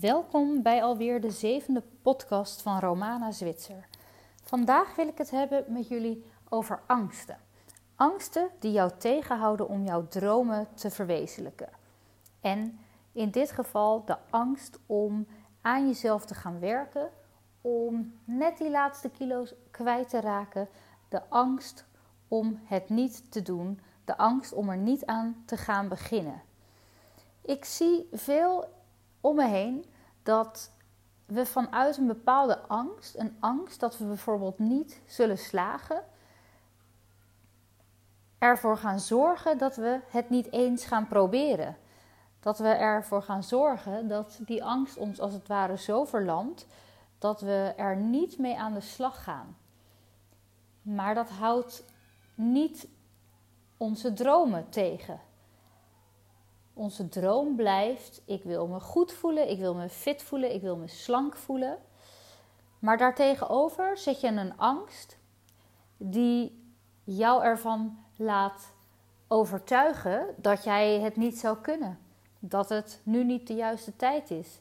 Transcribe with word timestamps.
Welkom 0.00 0.62
bij 0.62 0.82
alweer 0.82 1.20
de 1.20 1.30
zevende 1.30 1.82
podcast 2.02 2.62
van 2.62 2.78
Romana 2.78 3.30
Zwitser. 3.30 3.88
Vandaag 4.42 4.94
wil 4.94 5.08
ik 5.08 5.18
het 5.18 5.30
hebben 5.30 5.64
met 5.68 5.88
jullie 5.88 6.24
over 6.48 6.82
angsten. 6.86 7.38
Angsten 7.94 8.48
die 8.58 8.72
jou 8.72 8.90
tegenhouden 8.98 9.68
om 9.68 9.84
jouw 9.84 10.08
dromen 10.08 10.68
te 10.74 10.90
verwezenlijken. 10.90 11.68
En 12.40 12.78
in 13.12 13.30
dit 13.30 13.50
geval 13.50 14.04
de 14.04 14.16
angst 14.30 14.78
om 14.86 15.26
aan 15.60 15.86
jezelf 15.86 16.24
te 16.24 16.34
gaan 16.34 16.60
werken, 16.60 17.08
om 17.60 18.12
net 18.24 18.58
die 18.58 18.70
laatste 18.70 19.10
kilo's 19.10 19.54
kwijt 19.70 20.08
te 20.08 20.20
raken, 20.20 20.68
de 21.08 21.22
angst 21.28 21.84
om 22.28 22.60
het 22.64 22.88
niet 22.88 23.32
te 23.32 23.42
doen, 23.42 23.80
de 24.04 24.16
angst 24.16 24.52
om 24.52 24.68
er 24.68 24.78
niet 24.78 25.06
aan 25.06 25.42
te 25.46 25.56
gaan 25.56 25.88
beginnen. 25.88 26.42
Ik 27.42 27.64
zie 27.64 28.08
veel 28.12 28.80
om 29.22 29.36
me 29.36 29.46
heen 29.46 29.84
dat 30.22 30.70
we 31.26 31.46
vanuit 31.46 31.96
een 31.96 32.06
bepaalde 32.06 32.58
angst, 32.58 33.16
een 33.16 33.36
angst 33.40 33.80
dat 33.80 33.98
we 33.98 34.04
bijvoorbeeld 34.04 34.58
niet 34.58 35.00
zullen 35.06 35.38
slagen, 35.38 36.04
ervoor 38.38 38.76
gaan 38.76 39.00
zorgen 39.00 39.58
dat 39.58 39.76
we 39.76 40.00
het 40.08 40.30
niet 40.30 40.52
eens 40.52 40.84
gaan 40.84 41.08
proberen. 41.08 41.76
Dat 42.40 42.58
we 42.58 42.68
ervoor 42.68 43.22
gaan 43.22 43.42
zorgen 43.42 44.08
dat 44.08 44.38
die 44.40 44.64
angst 44.64 44.96
ons 44.96 45.20
als 45.20 45.32
het 45.32 45.48
ware 45.48 45.78
zo 45.78 46.04
verlamt 46.04 46.66
dat 47.18 47.40
we 47.40 47.72
er 47.76 47.96
niet 47.96 48.38
mee 48.38 48.58
aan 48.58 48.74
de 48.74 48.80
slag 48.80 49.24
gaan. 49.24 49.56
Maar 50.82 51.14
dat 51.14 51.28
houdt 51.28 51.84
niet 52.34 52.88
onze 53.76 54.12
dromen 54.12 54.68
tegen. 54.68 55.20
Onze 56.74 57.08
droom 57.08 57.56
blijft: 57.56 58.22
ik 58.24 58.42
wil 58.44 58.66
me 58.66 58.80
goed 58.80 59.12
voelen, 59.12 59.50
ik 59.50 59.58
wil 59.58 59.74
me 59.74 59.88
fit 59.88 60.22
voelen, 60.22 60.54
ik 60.54 60.62
wil 60.62 60.76
me 60.76 60.88
slank 60.88 61.36
voelen. 61.36 61.78
Maar 62.78 62.98
daartegenover 62.98 63.96
zet 63.96 64.20
je 64.20 64.26
een 64.26 64.56
angst 64.56 65.18
die 65.96 66.72
jou 67.04 67.42
ervan 67.42 67.98
laat 68.16 68.72
overtuigen 69.28 70.34
dat 70.36 70.64
jij 70.64 71.00
het 71.00 71.16
niet 71.16 71.38
zou 71.38 71.58
kunnen. 71.58 71.98
Dat 72.38 72.68
het 72.68 73.00
nu 73.02 73.24
niet 73.24 73.46
de 73.46 73.54
juiste 73.54 73.96
tijd 73.96 74.30
is. 74.30 74.60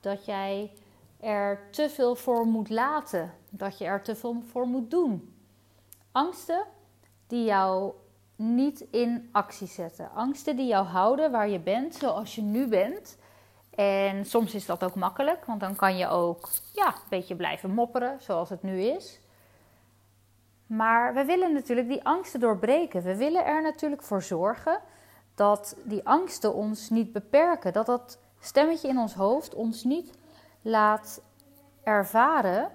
Dat 0.00 0.24
jij 0.24 0.72
er 1.20 1.70
te 1.70 1.90
veel 1.90 2.14
voor 2.14 2.46
moet 2.46 2.70
laten. 2.70 3.34
Dat 3.50 3.78
je 3.78 3.84
er 3.84 4.02
te 4.02 4.16
veel 4.16 4.42
voor 4.50 4.66
moet 4.66 4.90
doen. 4.90 5.34
Angsten 6.12 6.64
die 7.26 7.44
jou 7.44 7.92
niet 8.38 8.80
in 8.80 9.28
actie 9.32 9.66
zetten. 9.66 10.10
Angsten 10.14 10.56
die 10.56 10.66
jou 10.66 10.86
houden 10.86 11.30
waar 11.30 11.48
je 11.48 11.58
bent, 11.58 11.94
zoals 11.94 12.34
je 12.34 12.42
nu 12.42 12.66
bent. 12.66 13.18
En 13.74 14.24
soms 14.24 14.54
is 14.54 14.66
dat 14.66 14.84
ook 14.84 14.94
makkelijk, 14.94 15.44
want 15.44 15.60
dan 15.60 15.76
kan 15.76 15.96
je 15.96 16.08
ook 16.08 16.48
ja, 16.72 16.86
een 16.86 17.08
beetje 17.08 17.36
blijven 17.36 17.70
mopperen, 17.70 18.20
zoals 18.20 18.48
het 18.48 18.62
nu 18.62 18.80
is. 18.80 19.20
Maar 20.66 21.14
we 21.14 21.24
willen 21.24 21.52
natuurlijk 21.52 21.88
die 21.88 22.04
angsten 22.04 22.40
doorbreken. 22.40 23.02
We 23.02 23.16
willen 23.16 23.44
er 23.44 23.62
natuurlijk 23.62 24.02
voor 24.02 24.22
zorgen 24.22 24.80
dat 25.34 25.76
die 25.84 26.06
angsten 26.06 26.54
ons 26.54 26.90
niet 26.90 27.12
beperken. 27.12 27.72
Dat 27.72 27.86
dat 27.86 28.18
stemmetje 28.40 28.88
in 28.88 28.98
ons 28.98 29.14
hoofd 29.14 29.54
ons 29.54 29.84
niet 29.84 30.18
laat 30.62 31.22
ervaren 31.82 32.70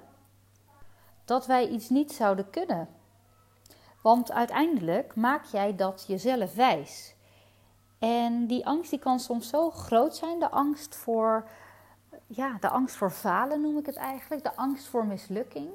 dat 1.25 1.45
wij 1.45 1.67
iets 1.67 1.89
niet 1.89 2.11
zouden 2.11 2.49
kunnen. 2.49 2.87
Want 4.03 4.31
uiteindelijk 4.31 5.15
maak 5.15 5.43
jij 5.45 5.75
dat 5.75 6.03
jezelf 6.07 6.55
wijs. 6.55 7.15
En 7.99 8.47
die 8.47 8.65
angst 8.65 8.89
die 8.89 8.99
kan 8.99 9.19
soms 9.19 9.49
zo 9.49 9.71
groot 9.71 10.15
zijn. 10.15 10.39
De 10.39 10.49
angst 10.49 10.95
voor, 10.95 11.47
ja, 12.27 12.57
de 12.59 12.69
angst 12.69 12.95
voor 12.95 13.11
falen 13.11 13.61
noem 13.61 13.77
ik 13.77 13.85
het 13.85 13.95
eigenlijk. 13.95 14.43
De 14.43 14.55
angst 14.55 14.87
voor 14.87 15.05
mislukking. 15.05 15.69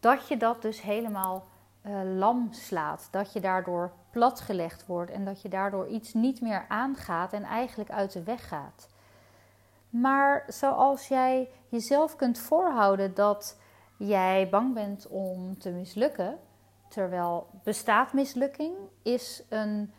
Dat 0.00 0.28
je 0.28 0.36
dat 0.36 0.62
dus 0.62 0.82
helemaal 0.82 1.44
uh, 1.86 2.18
lam 2.18 2.48
slaat. 2.52 3.08
Dat 3.10 3.32
je 3.32 3.40
daardoor 3.40 3.92
platgelegd 4.10 4.86
wordt. 4.86 5.10
En 5.10 5.24
dat 5.24 5.42
je 5.42 5.48
daardoor 5.48 5.88
iets 5.88 6.14
niet 6.14 6.40
meer 6.40 6.64
aangaat 6.68 7.32
en 7.32 7.42
eigenlijk 7.42 7.90
uit 7.90 8.12
de 8.12 8.22
weg 8.22 8.48
gaat. 8.48 8.88
Maar 9.90 10.44
zoals 10.48 11.08
jij 11.08 11.50
jezelf 11.68 12.16
kunt 12.16 12.38
voorhouden 12.38 13.14
dat 13.14 13.58
jij 13.96 14.48
bang 14.48 14.74
bent 14.74 15.08
om 15.08 15.58
te 15.58 15.70
mislukken 15.70 16.38
Terwijl 16.88 17.46
bestaat 17.62 18.12
mislukking 18.12 18.74
is 19.02 19.42
een 19.48 19.92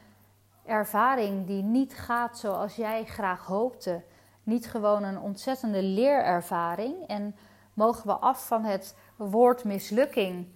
ervaring 0.66 1.48
die 1.48 1.64
niet 1.64 1.94
gaat 1.98 2.38
zoals 2.38 2.76
jij 2.76 3.06
graag 3.06 3.46
hoopte. 3.46 4.04
Niet 4.44 4.70
gewoon 4.70 5.04
een 5.04 5.20
ontzettende 5.20 5.84
leerervaring. 5.84 7.08
En 7.08 7.36
mogen 7.74 8.08
we 8.08 8.14
af 8.14 8.48
van 8.48 8.64
het 8.64 8.96
woord 9.16 9.64
mislukking 9.64 10.48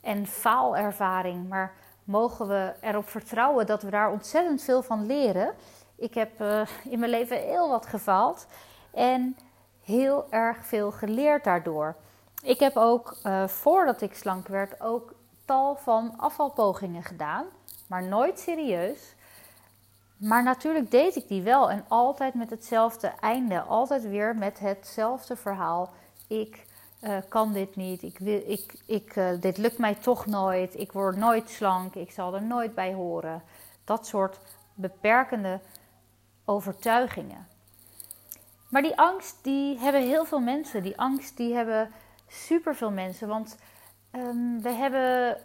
en 0.00 0.26
faalervaring. 0.26 1.48
Maar 1.48 1.74
mogen 2.04 2.48
we 2.48 2.74
erop 2.80 3.08
vertrouwen 3.08 3.66
dat 3.66 3.82
we 3.82 3.90
daar 3.90 4.10
ontzettend 4.10 4.62
veel 4.62 4.82
van 4.82 5.06
leren. 5.06 5.54
Ik 5.96 6.14
heb 6.14 6.40
uh, 6.40 6.60
in 6.84 6.98
mijn 6.98 7.10
leven 7.10 7.36
heel 7.36 7.68
wat 7.68 7.86
gefaald 7.86 8.46
en 8.90 9.36
heel 9.82 10.26
erg 10.30 10.64
veel 10.64 10.90
geleerd 10.90 11.44
daardoor. 11.44 11.96
Ik 12.42 12.60
heb 12.60 12.76
ook, 12.76 13.16
uh, 13.24 13.46
voordat 13.46 14.00
ik 14.00 14.14
slank 14.14 14.48
werd, 14.48 14.80
ook 14.80 15.14
van 15.76 16.14
afvalpogingen 16.16 17.02
gedaan, 17.02 17.46
maar 17.88 18.02
nooit 18.02 18.38
serieus. 18.38 19.14
Maar 20.16 20.42
natuurlijk 20.42 20.90
deed 20.90 21.16
ik 21.16 21.28
die 21.28 21.42
wel 21.42 21.70
en 21.70 21.84
altijd 21.88 22.34
met 22.34 22.50
hetzelfde 22.50 23.12
einde, 23.20 23.60
altijd 23.60 24.02
weer 24.02 24.36
met 24.36 24.58
hetzelfde 24.58 25.36
verhaal. 25.36 25.92
Ik 26.28 26.66
uh, 27.00 27.16
kan 27.28 27.52
dit 27.52 27.76
niet, 27.76 28.02
ik 28.02 28.18
wil, 28.18 28.42
ik, 28.46 28.82
ik, 28.86 29.16
uh, 29.16 29.40
dit 29.40 29.56
lukt 29.56 29.78
mij 29.78 29.94
toch 29.94 30.26
nooit, 30.26 30.78
ik 30.78 30.92
word 30.92 31.16
nooit 31.16 31.50
slank, 31.50 31.94
ik 31.94 32.10
zal 32.10 32.34
er 32.34 32.42
nooit 32.42 32.74
bij 32.74 32.94
horen. 32.94 33.42
Dat 33.84 34.06
soort 34.06 34.38
beperkende 34.74 35.60
overtuigingen. 36.44 37.46
Maar 38.68 38.82
die 38.82 38.98
angst, 38.98 39.36
die 39.42 39.78
hebben 39.78 40.02
heel 40.02 40.24
veel 40.24 40.40
mensen. 40.40 40.82
Die 40.82 40.98
angst, 41.00 41.36
die 41.36 41.54
hebben 41.54 41.90
superveel 42.28 42.90
mensen. 42.90 43.28
Want 43.28 43.56
Um, 44.12 44.62
we 44.62 44.70
hebben 44.70 45.36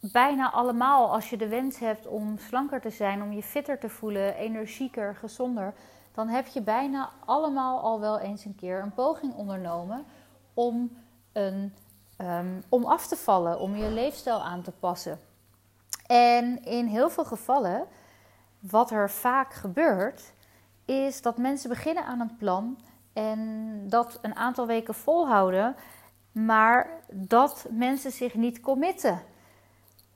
bijna 0.00 0.50
allemaal, 0.50 1.12
als 1.12 1.30
je 1.30 1.36
de 1.36 1.48
wens 1.48 1.78
hebt 1.78 2.06
om 2.06 2.38
slanker 2.38 2.80
te 2.80 2.90
zijn, 2.90 3.22
om 3.22 3.32
je 3.32 3.42
fitter 3.42 3.78
te 3.78 3.88
voelen, 3.88 4.34
energieker, 4.34 5.16
gezonder, 5.16 5.74
dan 6.14 6.28
heb 6.28 6.46
je 6.46 6.60
bijna 6.60 7.10
allemaal 7.24 7.80
al 7.80 8.00
wel 8.00 8.18
eens 8.18 8.44
een 8.44 8.54
keer 8.54 8.82
een 8.82 8.94
poging 8.94 9.34
ondernomen 9.34 10.04
om, 10.54 10.96
een, 11.32 11.74
um, 12.18 12.62
om 12.68 12.84
af 12.84 13.06
te 13.06 13.16
vallen, 13.16 13.60
om 13.60 13.76
je 13.76 13.90
leefstijl 13.90 14.42
aan 14.42 14.62
te 14.62 14.72
passen. 14.72 15.20
En 16.06 16.64
in 16.64 16.86
heel 16.86 17.10
veel 17.10 17.24
gevallen, 17.24 17.86
wat 18.58 18.90
er 18.90 19.10
vaak 19.10 19.52
gebeurt, 19.52 20.32
is 20.84 21.22
dat 21.22 21.36
mensen 21.36 21.68
beginnen 21.68 22.04
aan 22.04 22.20
een 22.20 22.36
plan 22.36 22.78
en 23.12 23.82
dat 23.88 24.18
een 24.22 24.34
aantal 24.34 24.66
weken 24.66 24.94
volhouden 24.94 25.76
maar 26.32 26.90
dat 27.12 27.66
mensen 27.70 28.12
zich 28.12 28.34
niet 28.34 28.60
committen. 28.60 29.22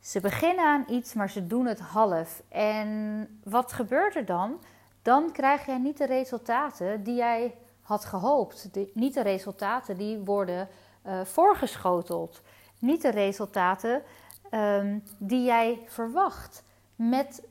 Ze 0.00 0.20
beginnen 0.20 0.64
aan 0.64 0.84
iets, 0.88 1.14
maar 1.14 1.30
ze 1.30 1.46
doen 1.46 1.66
het 1.66 1.80
half. 1.80 2.42
En 2.48 3.40
wat 3.44 3.72
gebeurt 3.72 4.16
er 4.16 4.24
dan? 4.24 4.60
Dan 5.02 5.32
krijg 5.32 5.66
jij 5.66 5.78
niet 5.78 5.98
de 5.98 6.06
resultaten 6.06 7.02
die 7.02 7.14
jij 7.14 7.54
had 7.82 8.04
gehoopt. 8.04 8.70
niet 8.92 9.14
de 9.14 9.22
resultaten 9.22 9.96
die 9.96 10.18
worden 10.18 10.68
uh, 11.06 11.20
voorgeschoteld. 11.24 12.42
Niet 12.78 13.02
de 13.02 13.10
resultaten 13.10 14.02
um, 14.50 15.02
die 15.18 15.44
jij 15.44 15.84
verwacht 15.86 16.64
met 16.96 17.42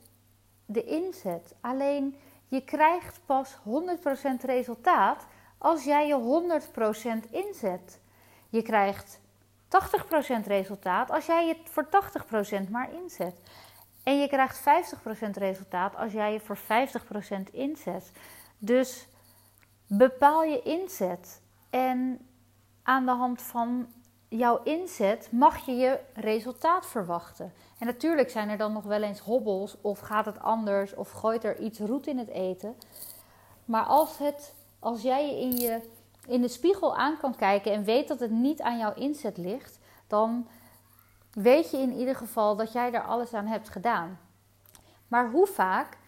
de 0.66 0.84
inzet. 0.84 1.54
Alleen 1.60 2.16
je 2.48 2.60
krijgt 2.60 3.20
pas 3.26 3.56
100% 3.56 3.60
resultaat 4.44 5.26
als 5.58 5.84
jij 5.84 6.06
je 6.06 6.42
100% 7.26 7.30
inzet. 7.30 8.00
Je 8.54 8.62
krijgt 8.62 9.20
80% 10.44 10.46
resultaat 10.46 11.10
als 11.10 11.26
jij 11.26 11.48
het 11.48 11.58
voor 11.64 11.88
80% 12.66 12.70
maar 12.70 12.92
inzet. 12.92 13.40
En 14.02 14.20
je 14.20 14.28
krijgt 14.28 14.60
50% 14.60 15.30
resultaat 15.30 15.96
als 15.96 16.12
jij 16.12 16.32
je 16.32 16.40
voor 16.40 16.58
50% 16.58 16.60
inzet. 17.52 18.12
Dus 18.58 19.08
bepaal 19.86 20.42
je 20.42 20.62
inzet. 20.62 21.40
En 21.70 22.26
aan 22.82 23.04
de 23.04 23.12
hand 23.12 23.42
van 23.42 23.86
jouw 24.28 24.62
inzet 24.62 25.28
mag 25.30 25.66
je 25.66 25.72
je 25.72 26.00
resultaat 26.14 26.86
verwachten. 26.86 27.52
En 27.78 27.86
natuurlijk 27.86 28.30
zijn 28.30 28.48
er 28.48 28.58
dan 28.58 28.72
nog 28.72 28.84
wel 28.84 29.02
eens 29.02 29.20
hobbels, 29.20 29.76
of 29.80 29.98
gaat 29.98 30.24
het 30.24 30.40
anders, 30.40 30.94
of 30.94 31.10
gooit 31.10 31.44
er 31.44 31.58
iets 31.58 31.78
roet 31.78 32.06
in 32.06 32.18
het 32.18 32.28
eten. 32.28 32.76
Maar 33.64 33.84
als, 33.84 34.18
het, 34.18 34.54
als 34.78 35.02
jij 35.02 35.26
je 35.26 35.40
in 35.40 35.56
je 35.56 35.80
in 36.26 36.40
de 36.40 36.48
spiegel 36.48 36.96
aan 36.96 37.16
kan 37.16 37.36
kijken 37.36 37.72
en 37.72 37.84
weet 37.84 38.08
dat 38.08 38.20
het 38.20 38.30
niet 38.30 38.60
aan 38.60 38.78
jouw 38.78 38.94
inzet 38.94 39.36
ligt, 39.36 39.78
dan 40.06 40.48
weet 41.32 41.70
je 41.70 41.76
in 41.76 41.92
ieder 41.92 42.16
geval 42.16 42.56
dat 42.56 42.72
jij 42.72 42.92
er 42.92 43.02
alles 43.02 43.34
aan 43.34 43.46
hebt 43.46 43.68
gedaan. 43.68 44.18
Maar 45.08 45.30
hoe 45.30 45.46
vaak 45.46 45.98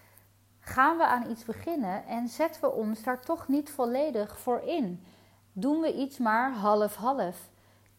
gaan 0.61 0.97
we 0.97 1.07
aan 1.07 1.31
iets 1.31 1.45
beginnen 1.45 2.07
en 2.07 2.29
zetten 2.29 2.61
we 2.61 2.73
ons 2.73 3.03
daar 3.03 3.21
toch 3.21 3.49
niet 3.49 3.71
volledig 3.71 4.39
voor 4.39 4.61
in. 4.61 5.07
Doen 5.53 5.81
we 5.81 5.95
iets 5.95 6.19
maar 6.19 6.53
half-half. 6.53 7.49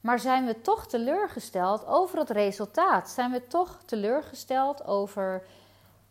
Maar 0.02 0.20
zijn 0.20 0.46
we 0.46 0.62
toch 0.62 0.88
teleurgesteld 0.88 1.86
over 1.86 2.20
het 2.20 2.30
resultaat? 2.30 3.10
Zijn 3.10 3.32
we 3.32 3.48
toch 3.48 3.80
teleurgesteld 3.86 4.86
over 4.86 5.48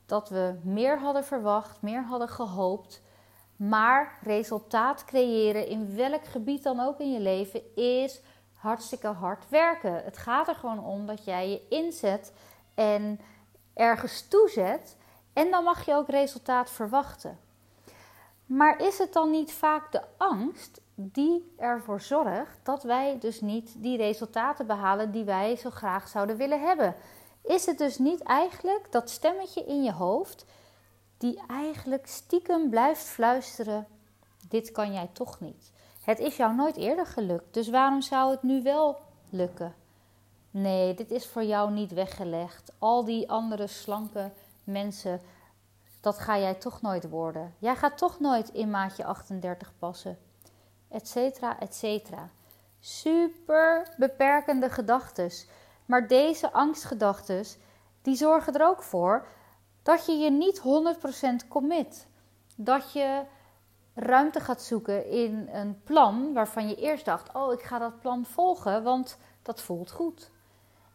dat 0.06 0.28
we 0.28 0.58
meer 0.62 0.98
hadden 0.98 1.24
verwacht, 1.24 1.82
meer 1.82 2.04
hadden 2.04 2.28
gehoopt? 2.28 3.02
Maar 3.56 4.18
resultaat 4.22 5.04
creëren 5.04 5.66
in 5.68 5.96
welk 5.96 6.24
gebied 6.24 6.62
dan 6.62 6.80
ook 6.80 6.98
in 6.98 7.12
je 7.12 7.20
leven 7.20 7.74
is 7.76 8.20
hartstikke 8.52 9.06
hard 9.06 9.48
werken. 9.48 10.04
Het 10.04 10.18
gaat 10.18 10.48
er 10.48 10.54
gewoon 10.54 10.84
om 10.84 11.06
dat 11.06 11.24
jij 11.24 11.50
je 11.50 11.66
inzet 11.68 12.32
en 12.74 13.20
ergens 13.74 14.28
toezet. 14.28 14.96
En 15.32 15.50
dan 15.50 15.64
mag 15.64 15.86
je 15.86 15.94
ook 15.94 16.08
resultaat 16.08 16.70
verwachten. 16.70 17.38
Maar 18.46 18.80
is 18.80 18.98
het 18.98 19.12
dan 19.12 19.30
niet 19.30 19.52
vaak 19.52 19.92
de 19.92 20.02
angst 20.16 20.80
die 20.94 21.54
ervoor 21.56 22.00
zorgt 22.00 22.58
dat 22.62 22.82
wij 22.82 23.18
dus 23.18 23.40
niet 23.40 23.74
die 23.76 23.96
resultaten 23.96 24.66
behalen 24.66 25.12
die 25.12 25.24
wij 25.24 25.56
zo 25.56 25.70
graag 25.70 26.08
zouden 26.08 26.36
willen 26.36 26.60
hebben? 26.60 26.94
Is 27.42 27.66
het 27.66 27.78
dus 27.78 27.98
niet 27.98 28.22
eigenlijk 28.22 28.92
dat 28.92 29.10
stemmetje 29.10 29.64
in 29.64 29.82
je 29.82 29.92
hoofd 29.92 30.46
die 31.18 31.42
eigenlijk 31.48 32.06
stiekem 32.06 32.70
blijft 32.70 33.04
fluisteren: 33.04 33.86
dit 34.48 34.72
kan 34.72 34.92
jij 34.92 35.10
toch 35.12 35.40
niet? 35.40 35.72
Het 36.02 36.18
is 36.18 36.36
jou 36.36 36.54
nooit 36.54 36.76
eerder 36.76 37.06
gelukt, 37.06 37.54
dus 37.54 37.68
waarom 37.68 38.02
zou 38.02 38.30
het 38.30 38.42
nu 38.42 38.62
wel 38.62 38.98
lukken? 39.30 39.74
Nee, 40.50 40.94
dit 40.94 41.10
is 41.10 41.26
voor 41.26 41.44
jou 41.44 41.72
niet 41.72 41.92
weggelegd. 41.92 42.72
Al 42.78 43.04
die 43.04 43.30
andere 43.30 43.66
slanke 43.66 44.30
mensen, 44.64 45.20
dat 46.00 46.18
ga 46.18 46.38
jij 46.38 46.54
toch 46.54 46.82
nooit 46.82 47.08
worden. 47.08 47.54
Jij 47.58 47.76
gaat 47.76 47.98
toch 47.98 48.20
nooit 48.20 48.48
in 48.48 48.70
maatje 48.70 49.04
38 49.04 49.72
passen. 49.78 50.18
Etcetera, 50.88 51.60
etcetera. 51.60 52.28
Super 52.80 53.94
beperkende 53.96 54.70
gedachten. 54.70 55.30
Maar 55.86 56.08
deze 56.08 56.52
angstgedachten, 56.52 57.44
die 58.02 58.16
zorgen 58.16 58.54
er 58.54 58.66
ook 58.66 58.82
voor 58.82 59.26
dat 59.86 60.06
je 60.06 60.12
je 60.12 60.30
niet 60.30 60.62
100% 61.44 61.48
commit. 61.48 62.06
Dat 62.56 62.92
je 62.92 63.22
ruimte 63.94 64.40
gaat 64.40 64.62
zoeken 64.62 65.10
in 65.10 65.48
een 65.52 65.80
plan 65.84 66.32
waarvan 66.32 66.68
je 66.68 66.74
eerst 66.74 67.04
dacht: 67.04 67.34
Oh, 67.34 67.52
ik 67.52 67.62
ga 67.62 67.78
dat 67.78 68.00
plan 68.00 68.24
volgen, 68.24 68.82
want 68.82 69.18
dat 69.42 69.62
voelt 69.62 69.90
goed. 69.90 70.30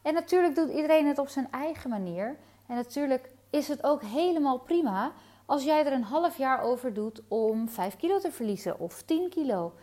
En 0.01 0.13
natuurlijk 0.13 0.55
doet 0.55 0.69
iedereen 0.69 1.07
het 1.07 1.17
op 1.17 1.27
zijn 1.27 1.47
eigen 1.51 1.89
manier. 1.89 2.37
En 2.67 2.75
natuurlijk 2.75 3.29
is 3.49 3.67
het 3.67 3.83
ook 3.83 4.01
helemaal 4.01 4.57
prima 4.59 5.11
als 5.45 5.63
jij 5.63 5.85
er 5.85 5.93
een 5.93 6.03
half 6.03 6.37
jaar 6.37 6.61
over 6.61 6.93
doet 6.93 7.21
om 7.27 7.69
5 7.69 7.95
kilo 7.95 8.19
te 8.19 8.31
verliezen 8.31 8.79
of 8.79 9.01
10 9.01 9.29
kilo. 9.29 9.73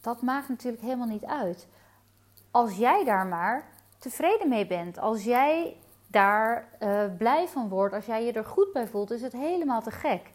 Dat 0.00 0.22
maakt 0.22 0.48
natuurlijk 0.48 0.82
helemaal 0.82 1.06
niet 1.06 1.24
uit. 1.24 1.68
Als 2.50 2.76
jij 2.76 3.04
daar 3.04 3.26
maar 3.26 3.68
tevreden 3.98 4.48
mee 4.48 4.66
bent, 4.66 4.98
als 4.98 5.24
jij 5.24 5.76
daar 6.16 6.68
uh, 6.80 7.04
blij 7.18 7.48
van 7.48 7.68
wordt, 7.68 7.94
als 7.94 8.06
jij 8.06 8.24
je 8.24 8.32
er 8.32 8.44
goed 8.44 8.72
bij 8.72 8.86
voelt, 8.86 9.10
is 9.10 9.22
het 9.22 9.32
helemaal 9.32 9.82
te 9.82 9.90
gek. 9.90 10.30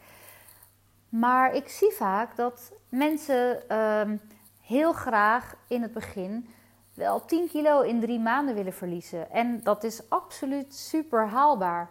Maar 1.08 1.54
ik 1.54 1.68
zie 1.68 1.92
vaak 1.92 2.36
dat 2.36 2.72
mensen 2.88 3.68
ehm, 3.68 4.16
heel 4.60 4.92
graag 4.92 5.54
in 5.68 5.82
het 5.82 5.92
begin 5.92 6.48
wel 6.94 7.24
10 7.24 7.48
kilo 7.48 7.80
in 7.80 8.00
drie 8.00 8.20
maanden 8.20 8.54
willen 8.54 8.72
verliezen. 8.72 9.30
En 9.30 9.62
dat 9.62 9.84
is 9.84 10.10
absoluut 10.10 10.74
super 10.74 11.28
haalbaar. 11.28 11.90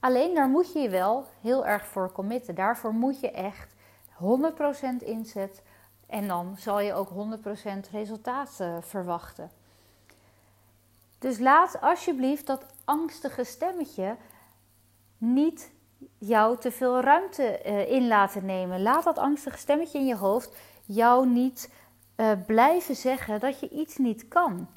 Alleen 0.00 0.34
daar 0.34 0.48
moet 0.48 0.72
je 0.72 0.78
je 0.78 0.88
wel 0.88 1.26
heel 1.40 1.66
erg 1.66 1.86
voor 1.86 2.12
committen. 2.12 2.54
Daarvoor 2.54 2.94
moet 2.94 3.20
je 3.20 3.30
echt 3.30 3.74
100% 5.02 5.04
inzet. 5.04 5.62
En 6.06 6.28
dan 6.28 6.54
zal 6.58 6.80
je 6.80 6.94
ook 6.94 7.08
100% 7.08 7.90
resultaat 7.92 8.60
verwachten. 8.80 9.50
Dus 11.26 11.38
laat 11.38 11.80
alsjeblieft 11.80 12.46
dat 12.46 12.66
angstige 12.84 13.44
stemmetje 13.44 14.16
niet 15.18 15.70
jou 16.18 16.58
te 16.58 16.70
veel 16.70 17.00
ruimte 17.00 17.60
uh, 17.66 17.90
in 17.90 18.06
laten 18.06 18.44
nemen. 18.44 18.82
Laat 18.82 19.04
dat 19.04 19.18
angstige 19.18 19.58
stemmetje 19.58 19.98
in 19.98 20.06
je 20.06 20.16
hoofd 20.16 20.56
jou 20.84 21.28
niet 21.28 21.72
uh, 22.16 22.30
blijven 22.46 22.96
zeggen 22.96 23.40
dat 23.40 23.60
je 23.60 23.68
iets 23.68 23.96
niet 23.96 24.28
kan. 24.28 24.68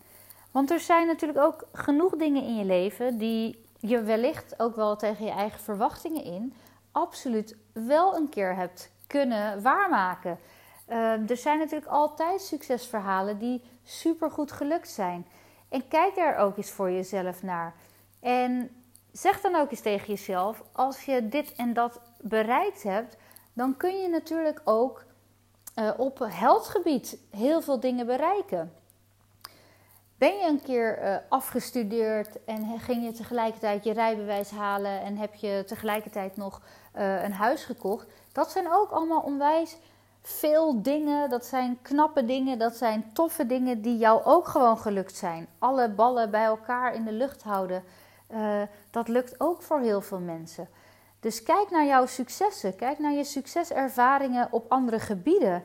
Want 0.51 0.71
er 0.71 0.79
zijn 0.79 1.07
natuurlijk 1.07 1.39
ook 1.39 1.67
genoeg 1.73 2.15
dingen 2.15 2.43
in 2.43 2.55
je 2.55 2.65
leven 2.65 3.17
die 3.17 3.65
je 3.79 4.01
wellicht 4.01 4.59
ook 4.59 4.75
wel 4.75 4.95
tegen 4.95 5.25
je 5.25 5.31
eigen 5.31 5.59
verwachtingen 5.59 6.23
in 6.23 6.53
absoluut 6.91 7.57
wel 7.73 8.15
een 8.15 8.29
keer 8.29 8.55
hebt 8.55 8.91
kunnen 9.07 9.61
waarmaken. 9.61 10.39
Uh, 10.87 11.29
er 11.29 11.37
zijn 11.37 11.57
natuurlijk 11.57 11.91
altijd 11.91 12.41
succesverhalen 12.41 13.37
die 13.37 13.63
supergoed 13.83 14.51
gelukt 14.51 14.89
zijn. 14.89 15.25
En 15.69 15.87
kijk 15.87 16.17
er 16.17 16.35
ook 16.35 16.57
eens 16.57 16.71
voor 16.71 16.91
jezelf 16.91 17.43
naar. 17.43 17.73
En 18.19 18.71
zeg 19.11 19.41
dan 19.41 19.55
ook 19.55 19.71
eens 19.71 19.81
tegen 19.81 20.07
jezelf: 20.07 20.63
als 20.71 21.05
je 21.05 21.29
dit 21.29 21.55
en 21.55 21.73
dat 21.73 22.01
bereikt 22.21 22.83
hebt, 22.83 23.17
dan 23.53 23.77
kun 23.77 23.97
je 24.01 24.09
natuurlijk 24.09 24.61
ook 24.63 25.05
uh, 25.75 25.91
op 25.97 26.19
heldgebied 26.29 27.17
heel 27.29 27.61
veel 27.61 27.79
dingen 27.79 28.05
bereiken. 28.05 28.73
Ben 30.17 30.37
je 30.37 30.47
een 30.47 30.61
keer 30.61 31.03
uh, 31.03 31.15
afgestudeerd 31.29 32.43
en 32.43 32.79
ging 32.79 33.05
je 33.05 33.11
tegelijkertijd 33.11 33.83
je 33.83 33.93
rijbewijs 33.93 34.49
halen 34.49 35.01
en 35.01 35.17
heb 35.17 35.33
je 35.33 35.63
tegelijkertijd 35.67 36.37
nog 36.37 36.61
uh, 36.95 37.23
een 37.23 37.33
huis 37.33 37.63
gekocht? 37.63 38.07
Dat 38.31 38.51
zijn 38.51 38.71
ook 38.71 38.89
allemaal 38.91 39.21
onwijs 39.21 39.77
veel 40.21 40.81
dingen. 40.81 41.29
Dat 41.29 41.45
zijn 41.45 41.81
knappe 41.81 42.25
dingen, 42.25 42.59
dat 42.59 42.75
zijn 42.75 43.13
toffe 43.13 43.45
dingen 43.45 43.81
die 43.81 43.97
jou 43.97 44.23
ook 44.23 44.47
gewoon 44.47 44.77
gelukt 44.77 45.15
zijn. 45.15 45.47
Alle 45.59 45.89
ballen 45.89 46.31
bij 46.31 46.43
elkaar 46.43 46.93
in 46.93 47.03
de 47.03 47.11
lucht 47.11 47.43
houden, 47.43 47.83
uh, 48.31 48.61
dat 48.91 49.07
lukt 49.07 49.39
ook 49.39 49.61
voor 49.61 49.79
heel 49.79 50.01
veel 50.01 50.19
mensen. 50.19 50.67
Dus 51.19 51.43
kijk 51.43 51.69
naar 51.69 51.85
jouw 51.85 52.05
successen, 52.05 52.75
kijk 52.75 52.99
naar 52.99 53.13
je 53.13 53.23
succeservaringen 53.23 54.47
op 54.51 54.71
andere 54.71 54.99
gebieden 54.99 55.63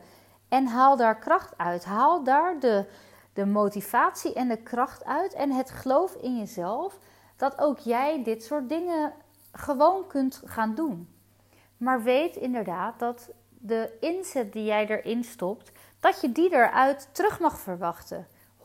en 0.48 0.66
haal 0.66 0.96
daar 0.96 1.18
kracht 1.18 1.52
uit. 1.56 1.84
Haal 1.84 2.24
daar 2.24 2.60
de, 2.60 2.84
de 3.32 3.46
motivatie 3.46 4.32
en 4.32 4.48
de 4.48 4.62
kracht 4.62 5.04
uit 5.04 5.32
en 5.32 5.50
het 5.50 5.70
geloof 5.70 6.14
in 6.14 6.38
jezelf 6.38 6.98
dat 7.36 7.58
ook 7.58 7.78
jij 7.78 8.22
dit 8.22 8.44
soort 8.44 8.68
dingen 8.68 9.12
gewoon 9.52 10.06
kunt 10.06 10.42
gaan 10.44 10.74
doen. 10.74 11.08
Maar 11.76 12.02
weet 12.02 12.36
inderdaad 12.36 12.98
dat 12.98 13.30
de 13.66 13.90
inzet 14.00 14.52
die 14.52 14.64
jij 14.64 14.86
erin 14.86 15.24
stopt, 15.24 15.72
dat 16.00 16.20
je 16.20 16.32
die 16.32 16.52
eruit 16.52 17.08
terug 17.12 17.40
mag 17.40 17.58
verwachten. 17.58 18.26
100% 18.58 18.64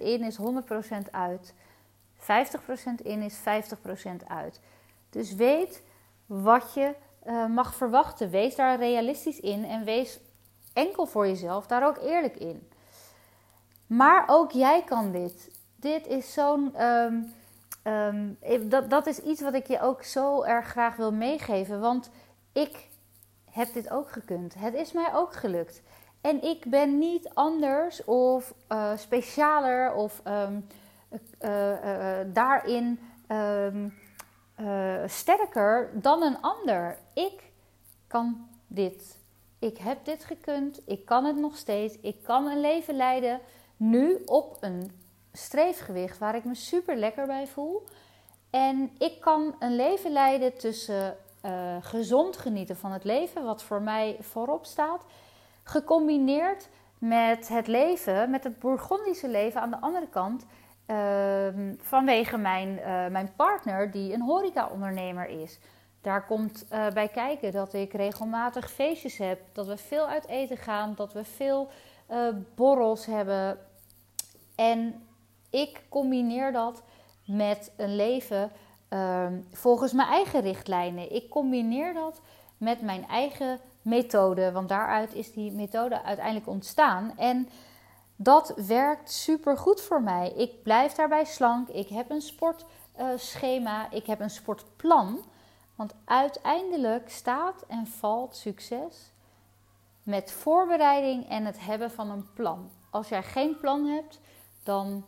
in 0.00 0.22
is 0.22 0.38
100% 0.38 1.10
uit. 1.10 1.54
50% 2.18 2.22
in 3.02 3.22
is 3.22 3.38
50% 3.38 4.26
uit. 4.26 4.60
Dus 5.10 5.34
weet 5.34 5.82
wat 6.26 6.74
je 6.74 6.94
uh, 7.26 7.46
mag 7.46 7.74
verwachten. 7.74 8.30
Wees 8.30 8.56
daar 8.56 8.78
realistisch 8.78 9.40
in 9.40 9.64
en 9.64 9.84
wees 9.84 10.18
enkel 10.72 11.06
voor 11.06 11.26
jezelf 11.26 11.66
daar 11.66 11.86
ook 11.86 11.98
eerlijk 11.98 12.36
in. 12.36 12.68
Maar 13.86 14.24
ook 14.26 14.50
jij 14.50 14.82
kan 14.84 15.12
dit. 15.12 15.50
Dit 15.76 16.06
is 16.06 16.32
zo'n. 16.32 16.82
Um, 16.84 17.34
um, 17.84 18.38
dat, 18.68 18.90
dat 18.90 19.06
is 19.06 19.18
iets 19.18 19.40
wat 19.40 19.54
ik 19.54 19.66
je 19.66 19.80
ook 19.80 20.02
zo 20.02 20.42
erg 20.42 20.66
graag 20.66 20.96
wil 20.96 21.12
meegeven. 21.12 21.80
Want 21.80 22.10
ik 22.52 22.88
heb 23.50 23.72
dit 23.72 23.90
ook 23.90 24.10
gekund. 24.10 24.54
Het 24.58 24.74
is 24.74 24.92
mij 24.92 25.14
ook 25.14 25.32
gelukt. 25.32 25.82
En 26.20 26.42
ik 26.42 26.70
ben 26.70 26.98
niet 26.98 27.30
anders 27.34 28.04
of 28.04 28.54
uh, 28.68 28.96
specialer 28.96 29.94
of 29.94 30.22
um, 30.24 30.66
uh, 31.40 32.18
daarin 32.26 33.00
sterker 35.06 35.90
dan 35.94 36.22
een 36.22 36.40
ander. 36.40 36.98
Ik 37.14 37.42
kan 38.06 38.48
dit. 38.66 39.18
Ik 39.58 39.78
heb 39.78 40.04
dit 40.04 40.24
gekund. 40.24 40.80
Ik 40.86 41.04
kan 41.04 41.24
het 41.24 41.36
nog 41.36 41.56
steeds. 41.56 41.98
Ik 42.00 42.22
kan 42.22 42.46
een 42.46 42.60
leven 42.60 42.96
leiden 42.96 43.40
nu 43.76 44.22
op 44.26 44.56
een 44.60 44.90
streefgewicht 45.32 46.18
waar 46.18 46.34
ik 46.34 46.44
me 46.44 46.54
super 46.54 46.96
lekker 46.96 47.26
bij 47.26 47.46
voel. 47.46 47.86
En 48.50 48.90
ik 48.98 49.20
kan 49.20 49.54
een 49.58 49.76
leven 49.76 50.12
leiden 50.12 50.58
tussen 50.58 51.16
uh, 51.44 51.76
gezond 51.80 52.36
genieten 52.36 52.76
van 52.76 52.92
het 52.92 53.04
leven, 53.04 53.44
wat 53.44 53.62
voor 53.62 53.82
mij 53.82 54.16
voorop 54.20 54.64
staat, 54.64 55.04
gecombineerd 55.62 56.68
met 56.98 57.48
het 57.48 57.66
leven, 57.66 58.30
met 58.30 58.44
het 58.44 58.58
Bourgondische 58.58 59.28
leven 59.28 59.60
aan 59.60 59.70
de 59.70 59.80
andere 59.80 60.08
kant, 60.08 60.46
uh, 60.86 61.76
vanwege 61.78 62.36
mijn, 62.36 62.68
uh, 62.68 63.06
mijn 63.06 63.32
partner 63.36 63.90
die 63.90 64.12
een 64.12 64.22
horeca-ondernemer 64.22 65.28
is. 65.28 65.58
Daar 66.00 66.26
komt 66.26 66.66
uh, 66.72 66.88
bij 66.88 67.08
kijken 67.08 67.52
dat 67.52 67.72
ik 67.72 67.92
regelmatig 67.92 68.70
feestjes 68.70 69.18
heb, 69.18 69.40
dat 69.52 69.66
we 69.66 69.76
veel 69.76 70.06
uit 70.06 70.26
eten 70.26 70.56
gaan, 70.56 70.94
dat 70.96 71.12
we 71.12 71.24
veel 71.24 71.68
borrels 72.54 73.06
hebben. 73.06 73.58
En 74.54 75.06
ik 75.50 75.82
combineer 75.88 76.52
dat 76.52 76.82
met 77.26 77.72
een 77.76 77.96
leven 77.96 78.50
Ehm, 78.90 79.40
volgens 79.52 79.92
mijn 79.92 80.08
eigen 80.08 80.40
richtlijnen. 80.40 81.12
Ik 81.12 81.28
combineer 81.28 81.94
dat 81.94 82.20
met 82.56 82.82
mijn 82.82 83.06
eigen 83.08 83.60
methode. 83.82 84.52
Want 84.52 84.68
daaruit 84.68 85.14
is 85.14 85.32
die 85.32 85.52
methode 85.52 86.02
uiteindelijk 86.02 86.46
ontstaan. 86.46 87.12
En 87.16 87.48
dat 88.16 88.52
werkt 88.66 89.12
super 89.12 89.56
goed 89.56 89.80
voor 89.80 90.02
mij. 90.02 90.32
Ik 90.36 90.62
blijf 90.62 90.92
daarbij 90.92 91.24
slank. 91.24 91.68
Ik 91.68 91.88
heb 91.88 92.10
een 92.10 92.22
sportschema. 92.22 93.90
ik 93.90 94.06
heb 94.06 94.20
een 94.20 94.30
sportplan. 94.30 95.24
Want 95.74 95.94
uiteindelijk 96.04 97.10
staat 97.10 97.64
en 97.68 97.86
valt 97.86 98.36
succes 98.36 99.12
met 100.02 100.32
voorbereiding 100.32 101.28
en 101.28 101.44
het 101.44 101.60
hebben 101.60 101.90
van 101.90 102.10
een 102.10 102.32
plan. 102.32 102.70
Als 102.90 103.08
jij 103.08 103.22
geen 103.22 103.58
plan 103.58 103.86
hebt, 103.86 104.20
dan, 104.62 105.04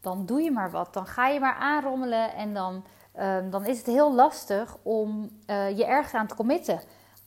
dan 0.00 0.26
doe 0.26 0.40
je 0.40 0.50
maar 0.50 0.70
wat. 0.70 0.94
Dan 0.94 1.06
ga 1.06 1.28
je 1.28 1.40
maar 1.40 1.54
aanrommelen 1.54 2.34
en 2.34 2.54
dan, 2.54 2.84
ehm, 3.12 3.50
dan 3.50 3.66
is 3.66 3.78
het 3.78 3.86
heel 3.86 4.14
lastig 4.14 4.76
om 4.82 5.30
uh, 5.46 5.76
je 5.76 5.84
ergens 5.84 6.14
aan 6.14 6.26
te 6.26 6.34
committen. 6.34 6.80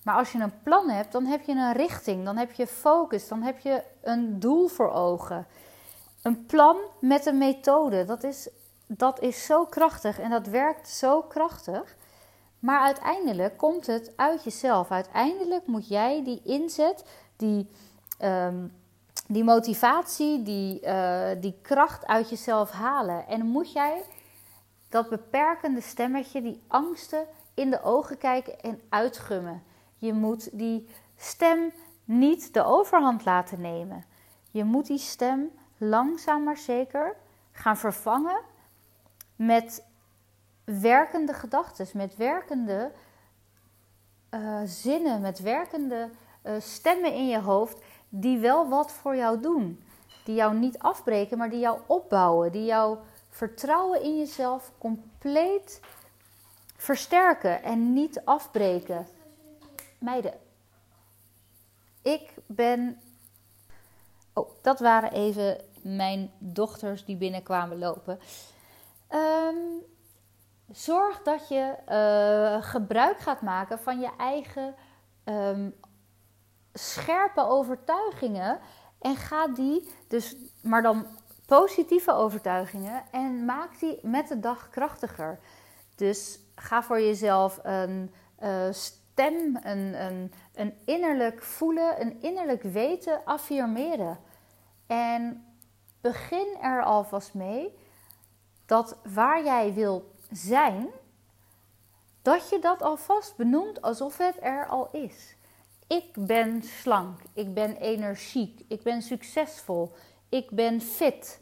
Maar 0.03 0.15
als 0.15 0.31
je 0.31 0.39
een 0.39 0.61
plan 0.63 0.89
hebt, 0.89 1.11
dan 1.11 1.25
heb 1.25 1.41
je 1.41 1.51
een 1.51 1.73
richting, 1.73 2.25
dan 2.25 2.37
heb 2.37 2.51
je 2.51 2.67
focus, 2.67 3.27
dan 3.27 3.41
heb 3.41 3.59
je 3.59 3.83
een 4.01 4.39
doel 4.39 4.67
voor 4.67 4.91
ogen. 4.91 5.47
Een 6.21 6.45
plan 6.45 6.77
met 6.99 7.25
een 7.25 7.37
methode, 7.37 8.05
dat 8.05 8.23
is, 8.23 8.49
dat 8.87 9.19
is 9.19 9.45
zo 9.45 9.65
krachtig 9.65 10.19
en 10.19 10.29
dat 10.29 10.47
werkt 10.47 10.89
zo 10.89 11.21
krachtig. 11.21 11.95
Maar 12.59 12.79
uiteindelijk 12.79 13.57
komt 13.57 13.87
het 13.87 14.13
uit 14.15 14.43
jezelf. 14.43 14.91
Uiteindelijk 14.91 15.67
moet 15.67 15.87
jij 15.87 16.23
die 16.23 16.41
inzet, 16.43 17.05
die, 17.35 17.69
ehm, 18.17 18.67
die 19.27 19.43
motivatie, 19.43 20.43
die, 20.43 20.81
uh, 20.81 21.29
die 21.39 21.59
kracht 21.61 22.05
uit 22.05 22.29
jezelf 22.29 22.71
halen. 22.71 23.27
En 23.27 23.45
moet 23.45 23.71
jij 23.71 24.03
dat 24.89 25.09
beperkende 25.09 25.81
stemmetje, 25.81 26.41
die 26.41 26.63
angsten 26.67 27.25
in 27.53 27.69
de 27.69 27.81
ogen 27.81 28.17
kijken 28.17 28.59
en 28.59 28.81
uitgummen. 28.89 29.63
Je 29.97 30.13
moet 30.13 30.57
die 30.57 30.87
stem 31.15 31.71
niet 32.03 32.53
de 32.53 32.63
overhand 32.63 33.25
laten 33.25 33.61
nemen. 33.61 34.05
Je 34.51 34.63
moet 34.63 34.87
die 34.87 34.97
stem 34.97 35.51
langzaam 35.77 36.43
maar 36.43 36.57
zeker 36.57 37.15
gaan 37.51 37.77
vervangen 37.77 38.41
met 39.35 39.83
werkende 40.63 41.33
gedachten, 41.33 41.87
met 41.93 42.15
werkende 42.15 42.91
uh, 44.31 44.59
zinnen, 44.65 45.21
met 45.21 45.39
werkende 45.39 46.09
uh, 46.43 46.53
stemmen 46.59 47.13
in 47.13 47.27
je 47.27 47.39
hoofd 47.39 47.83
die 48.11 48.39
wel 48.39 48.69
wat 48.69 48.91
voor 48.91 49.15
jou 49.15 49.41
doen. 49.41 49.83
Die 50.23 50.35
jou 50.35 50.55
niet 50.55 50.79
afbreken, 50.79 51.37
maar 51.37 51.49
die 51.49 51.59
jou 51.59 51.79
opbouwen, 51.87 52.51
die 52.51 52.65
jouw 52.65 52.99
vertrouwen 53.29 54.01
in 54.01 54.17
jezelf 54.17 54.71
compleet 54.77 55.79
versterken 56.75 57.63
en 57.63 57.93
niet 57.93 58.21
afbreken. 58.25 59.07
Meiden, 59.97 60.33
ik 62.01 62.33
ben. 62.45 63.01
Oh, 64.33 64.49
dat 64.61 64.79
waren 64.79 65.11
even 65.11 65.57
mijn 65.81 66.31
dochters 66.37 67.05
die 67.05 67.15
binnenkwamen 67.15 67.79
lopen. 67.79 68.19
Um, 69.09 69.89
Zorg 70.71 71.21
dat 71.21 71.47
je 71.47 71.75
uh, 71.89 72.63
gebruik 72.63 73.19
gaat 73.19 73.41
maken 73.41 73.79
van 73.79 73.99
je 73.99 74.09
eigen 74.17 74.75
um, 75.25 75.75
scherpe 76.73 77.41
overtuigingen. 77.41 78.59
En 78.99 79.15
ga 79.15 79.47
die, 79.47 79.89
dus, 80.07 80.35
maar 80.61 80.81
dan 80.81 81.05
positieve 81.45 82.13
overtuigingen, 82.13 83.03
en 83.11 83.45
maak 83.45 83.79
die 83.79 83.99
met 84.01 84.27
de 84.27 84.39
dag 84.39 84.69
krachtiger. 84.69 85.39
Dus 85.95 86.39
ga 86.55 86.83
voor 86.83 87.01
jezelf 87.01 87.59
een 87.63 88.13
uh, 88.43 88.71
stem, 88.71 89.59
een, 89.61 90.05
een, 90.05 90.33
een 90.53 90.77
innerlijk 90.85 91.43
voelen, 91.43 92.01
een 92.01 92.21
innerlijk 92.21 92.63
weten 92.63 93.21
affirmeren. 93.25 94.19
En 94.87 95.45
begin 96.01 96.57
er 96.61 96.83
alvast 96.83 97.33
mee 97.33 97.77
dat 98.65 98.97
waar 99.13 99.43
jij 99.43 99.73
wil 99.73 100.11
zijn, 100.31 100.87
dat 102.21 102.49
je 102.49 102.59
dat 102.59 102.81
alvast 102.81 103.35
benoemt 103.35 103.81
alsof 103.81 104.17
het 104.17 104.37
er 104.41 104.67
al 104.67 104.89
is. 104.91 105.35
Ik 105.91 106.13
ben 106.19 106.63
slank, 106.63 107.19
ik 107.33 107.53
ben 107.53 107.75
energiek, 107.75 108.61
ik 108.67 108.83
ben 108.83 109.01
succesvol, 109.01 109.91
ik 110.29 110.49
ben 110.51 110.81
fit. 110.81 111.41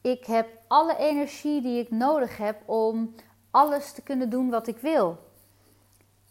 Ik 0.00 0.24
heb 0.26 0.48
alle 0.68 0.96
energie 0.96 1.62
die 1.62 1.80
ik 1.80 1.90
nodig 1.90 2.36
heb 2.36 2.68
om 2.68 3.14
alles 3.50 3.92
te 3.92 4.02
kunnen 4.02 4.30
doen 4.30 4.50
wat 4.50 4.66
ik 4.66 4.78
wil. 4.78 5.18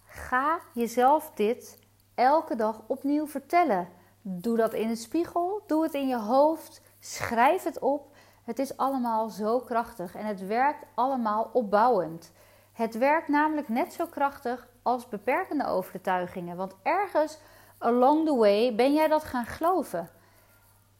Ga 0.05 0.59
jezelf 0.73 1.31
dit 1.35 1.79
elke 2.15 2.55
dag 2.55 2.81
opnieuw 2.87 3.27
vertellen. 3.27 3.87
Doe 4.21 4.57
dat 4.57 4.73
in 4.73 4.87
de 4.87 4.95
spiegel, 4.95 5.63
doe 5.67 5.83
het 5.83 5.93
in 5.93 6.07
je 6.07 6.19
hoofd, 6.19 6.81
schrijf 6.99 7.63
het 7.63 7.79
op 7.79 8.15
het 8.49 8.59
is 8.59 8.77
allemaal 8.77 9.29
zo 9.29 9.59
krachtig 9.59 10.15
en 10.15 10.25
het 10.25 10.47
werkt 10.47 10.85
allemaal 10.95 11.49
opbouwend. 11.53 12.31
Het 12.73 12.97
werkt 12.97 13.27
namelijk 13.27 13.69
net 13.69 13.93
zo 13.93 14.05
krachtig 14.05 14.68
als 14.81 15.07
beperkende 15.07 15.65
overtuigingen, 15.65 16.57
want 16.57 16.75
ergens 16.83 17.37
along 17.77 18.25
the 18.25 18.35
way 18.35 18.75
ben 18.75 18.93
jij 18.93 19.07
dat 19.07 19.23
gaan 19.23 19.45
geloven. 19.45 20.09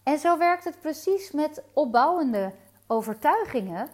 En 0.03 0.19
zo 0.19 0.37
werkt 0.37 0.63
het 0.63 0.79
precies 0.79 1.31
met 1.31 1.63
opbouwende 1.73 2.53
overtuigingen. 2.87 3.89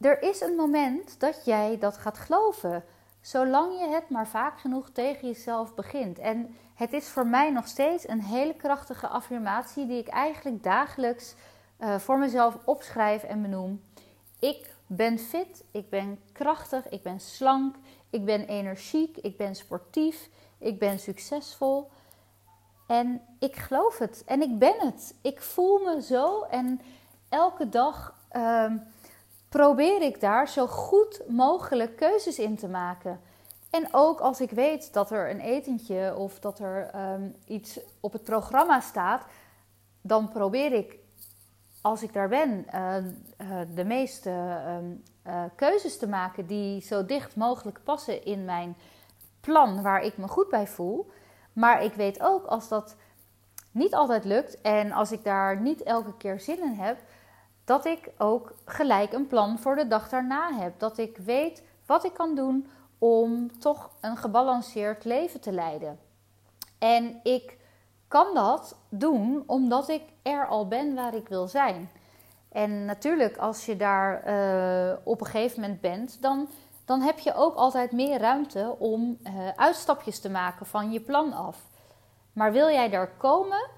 Er 0.00 0.22
is 0.22 0.40
een 0.40 0.54
moment 0.54 1.20
dat 1.20 1.44
jij 1.44 1.78
dat 1.78 1.96
gaat 1.96 2.18
geloven, 2.18 2.84
zolang 3.20 3.78
je 3.80 3.86
het 3.86 4.10
maar 4.10 4.26
vaak 4.26 4.60
genoeg 4.60 4.90
tegen 4.90 5.28
jezelf 5.28 5.74
begint. 5.74 6.18
En 6.18 6.56
het 6.74 6.92
is 6.92 7.08
voor 7.08 7.26
mij 7.26 7.50
nog 7.50 7.66
steeds 7.66 8.08
een 8.08 8.22
hele 8.22 8.54
krachtige 8.54 9.08
affirmatie 9.08 9.86
die 9.86 9.98
ik 9.98 10.08
eigenlijk 10.08 10.62
dagelijks 10.62 11.34
uh, 11.80 11.98
voor 11.98 12.18
mezelf 12.18 12.58
opschrijf 12.64 13.22
en 13.22 13.42
benoem. 13.42 13.82
Ik 14.38 14.74
ben 14.86 15.18
fit, 15.18 15.64
ik 15.70 15.90
ben 15.90 16.20
krachtig, 16.32 16.88
ik 16.88 17.02
ben 17.02 17.20
slank, 17.20 17.76
ik 18.10 18.24
ben 18.24 18.46
energiek, 18.46 19.16
ik 19.16 19.36
ben 19.36 19.54
sportief, 19.54 20.28
ik 20.58 20.78
ben 20.78 20.98
succesvol. 20.98 21.90
En 22.86 23.20
ik 23.38 23.56
geloof 23.56 23.98
het 23.98 24.22
en 24.26 24.42
ik 24.42 24.58
ben 24.58 24.74
het. 24.78 25.14
Ik 25.22 25.40
voel 25.40 25.78
me 25.78 26.02
zo 26.02 26.42
en 26.42 26.80
elke 27.28 27.68
dag 27.68 28.14
uh, 28.32 28.72
probeer 29.48 30.02
ik 30.02 30.20
daar 30.20 30.48
zo 30.48 30.66
goed 30.66 31.22
mogelijk 31.28 31.96
keuzes 31.96 32.38
in 32.38 32.56
te 32.56 32.68
maken. 32.68 33.20
En 33.70 33.88
ook 33.90 34.20
als 34.20 34.40
ik 34.40 34.50
weet 34.50 34.92
dat 34.92 35.10
er 35.10 35.30
een 35.30 35.40
etentje 35.40 36.14
of 36.16 36.38
dat 36.40 36.58
er 36.58 36.90
um, 36.94 37.34
iets 37.46 37.80
op 38.00 38.12
het 38.12 38.22
programma 38.22 38.80
staat, 38.80 39.24
dan 40.00 40.28
probeer 40.28 40.72
ik 40.72 40.98
als 41.80 42.02
ik 42.02 42.12
daar 42.12 42.28
ben, 42.28 42.66
uh, 42.74 42.96
uh, 42.96 43.60
de 43.74 43.84
meeste 43.84 44.30
uh, 45.28 45.42
keuzes 45.54 45.98
te 45.98 46.08
maken 46.08 46.46
die 46.46 46.80
zo 46.80 47.04
dicht 47.06 47.36
mogelijk 47.36 47.80
passen 47.84 48.24
in 48.24 48.44
mijn 48.44 48.76
plan 49.40 49.82
waar 49.82 50.02
ik 50.02 50.16
me 50.16 50.28
goed 50.28 50.48
bij 50.48 50.66
voel. 50.66 51.10
Maar 51.52 51.82
ik 51.82 51.94
weet 51.94 52.20
ook 52.20 52.44
als 52.44 52.68
dat 52.68 52.96
niet 53.70 53.94
altijd 53.94 54.24
lukt 54.24 54.60
en 54.60 54.92
als 54.92 55.12
ik 55.12 55.24
daar 55.24 55.60
niet 55.60 55.82
elke 55.82 56.16
keer 56.16 56.40
zin 56.40 56.62
in 56.62 56.78
heb, 56.78 56.98
dat 57.64 57.84
ik 57.84 58.10
ook 58.18 58.54
gelijk 58.64 59.12
een 59.12 59.26
plan 59.26 59.58
voor 59.58 59.76
de 59.76 59.86
dag 59.86 60.08
daarna 60.08 60.52
heb. 60.52 60.78
Dat 60.78 60.98
ik 60.98 61.16
weet 61.16 61.62
wat 61.86 62.04
ik 62.04 62.14
kan 62.14 62.34
doen 62.34 62.68
om 62.98 63.58
toch 63.58 63.90
een 64.00 64.16
gebalanceerd 64.16 65.04
leven 65.04 65.40
te 65.40 65.52
leiden. 65.52 65.98
En 66.78 67.20
ik 67.22 67.56
kan 68.08 68.34
dat 68.34 68.76
doen 68.88 69.42
omdat 69.46 69.88
ik 69.88 70.02
er 70.22 70.46
al 70.46 70.68
ben 70.68 70.94
waar 70.94 71.14
ik 71.14 71.28
wil 71.28 71.48
zijn. 71.48 71.90
En 72.48 72.84
natuurlijk, 72.84 73.36
als 73.36 73.66
je 73.66 73.76
daar 73.76 74.28
uh, 74.28 74.96
op 75.04 75.20
een 75.20 75.26
gegeven 75.26 75.60
moment 75.60 75.80
bent, 75.80 76.22
dan, 76.22 76.48
dan 76.84 77.00
heb 77.00 77.18
je 77.18 77.34
ook 77.34 77.54
altijd 77.54 77.92
meer 77.92 78.18
ruimte 78.18 78.76
om 78.78 79.18
uh, 79.22 79.48
uitstapjes 79.56 80.20
te 80.20 80.30
maken 80.30 80.66
van 80.66 80.92
je 80.92 81.00
plan 81.00 81.32
af. 81.32 81.66
Maar 82.32 82.52
wil 82.52 82.68
jij 82.68 82.88
daar 82.88 83.10
komen, 83.16 83.68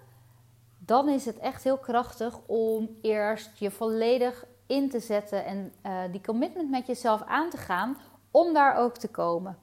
dan 0.78 1.08
is 1.08 1.24
het 1.24 1.38
echt 1.38 1.64
heel 1.64 1.78
krachtig 1.78 2.38
om 2.46 2.98
eerst 3.02 3.58
je 3.58 3.70
volledig 3.70 4.44
in 4.66 4.90
te 4.90 5.00
zetten 5.00 5.44
en 5.44 5.72
uh, 5.86 5.92
die 6.10 6.20
commitment 6.20 6.70
met 6.70 6.86
jezelf 6.86 7.22
aan 7.22 7.50
te 7.50 7.56
gaan 7.56 7.96
om 8.30 8.52
daar 8.52 8.76
ook 8.76 8.96
te 8.96 9.08
komen. 9.08 9.58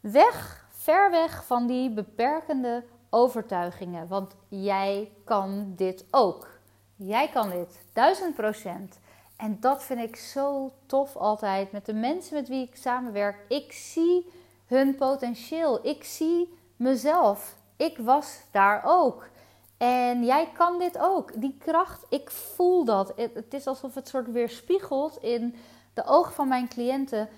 Weg, 0.00 0.66
ver 0.70 1.10
weg 1.10 1.44
van 1.44 1.66
die 1.66 1.90
beperkende 1.90 2.84
overtuigingen. 3.10 4.08
Want 4.08 4.34
jij 4.48 5.12
kan 5.24 5.72
dit 5.76 6.04
ook. 6.10 6.53
Jij 6.96 7.28
kan 7.28 7.50
dit, 7.50 7.80
duizend 7.92 8.34
procent. 8.34 8.98
En 9.36 9.56
dat 9.60 9.82
vind 9.84 10.00
ik 10.00 10.16
zo 10.16 10.72
tof 10.86 11.16
altijd 11.16 11.72
met 11.72 11.86
de 11.86 11.94
mensen 11.94 12.34
met 12.34 12.48
wie 12.48 12.66
ik 12.66 12.76
samenwerk. 12.76 13.36
Ik 13.48 13.72
zie 13.72 14.32
hun 14.66 14.94
potentieel. 14.94 15.86
Ik 15.86 16.04
zie 16.04 16.58
mezelf. 16.76 17.56
Ik 17.76 17.98
was 17.98 18.40
daar 18.50 18.82
ook. 18.84 19.28
En 19.76 20.24
jij 20.24 20.48
kan 20.56 20.78
dit 20.78 20.98
ook. 20.98 21.40
Die 21.40 21.56
kracht, 21.58 22.04
ik 22.08 22.30
voel 22.30 22.84
dat. 22.84 23.12
Het 23.16 23.54
is 23.54 23.66
alsof 23.66 23.94
het 23.94 24.08
soort 24.08 24.32
weer 24.32 24.48
spiegelt 24.48 25.22
in 25.22 25.54
de 25.94 26.04
ogen 26.04 26.32
van 26.32 26.48
mijn 26.48 26.68
cliënten. 26.68 27.28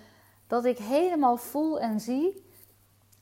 Dat 0.47 0.65
ik 0.65 0.79
helemaal 0.79 1.37
voel 1.37 1.81
en 1.81 2.01
zie 2.01 2.45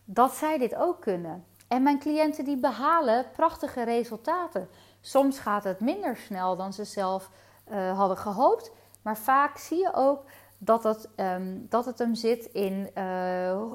dat 0.04 0.34
zij 0.34 0.58
dit 0.58 0.74
ook 0.74 1.00
kunnen. 1.00 1.44
En 1.68 1.82
mijn 1.82 1.98
cliënten 1.98 2.44
die 2.44 2.56
behalen 2.56 3.26
prachtige 3.32 3.82
resultaten. 3.82 4.68
Soms 5.06 5.38
gaat 5.38 5.64
het 5.64 5.80
minder 5.80 6.16
snel 6.16 6.56
dan 6.56 6.72
ze 6.72 6.84
zelf 6.84 7.30
uh, 7.70 7.98
hadden 7.98 8.16
gehoopt. 8.16 8.70
Maar 9.02 9.16
vaak 9.16 9.58
zie 9.58 9.78
je 9.78 9.94
ook 9.94 10.24
dat 10.58 10.84
het, 10.84 11.08
um, 11.16 11.66
dat 11.68 11.84
het 11.84 11.98
hem 11.98 12.14
zit 12.14 12.44
in 12.44 12.90
uh, 12.94 13.50
uh, 13.50 13.68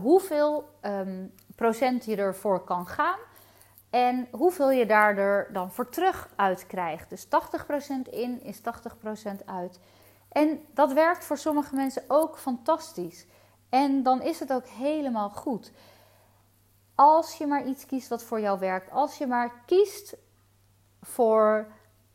hoeveel 0.00 0.68
um, 0.82 1.34
procent 1.56 2.04
je 2.04 2.16
ervoor 2.16 2.64
kan 2.64 2.86
gaan. 2.86 3.18
En 3.90 4.28
hoeveel 4.30 4.70
je 4.70 4.86
daar 4.86 5.16
er 5.18 5.52
dan 5.52 5.70
voor 5.70 5.88
terug 5.88 6.28
uit 6.36 6.66
krijgt. 6.66 7.10
Dus 7.10 7.26
80% 7.26 7.28
in 8.10 8.42
is 8.42 8.60
80% 8.60 8.62
uit. 9.44 9.80
En 10.28 10.60
dat 10.74 10.92
werkt 10.92 11.24
voor 11.24 11.38
sommige 11.38 11.74
mensen 11.74 12.04
ook 12.08 12.38
fantastisch. 12.38 13.26
En 13.68 14.02
dan 14.02 14.22
is 14.22 14.40
het 14.40 14.52
ook 14.52 14.66
helemaal 14.66 15.30
goed. 15.30 15.72
Als 16.94 17.38
je 17.38 17.46
maar 17.46 17.66
iets 17.66 17.86
kiest 17.86 18.08
wat 18.08 18.22
voor 18.22 18.40
jou 18.40 18.58
werkt. 18.58 18.90
Als 18.90 19.18
je 19.18 19.26
maar 19.26 19.62
kiest 19.66 20.16
voor 21.06 21.66